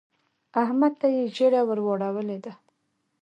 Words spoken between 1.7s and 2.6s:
واړولې ده.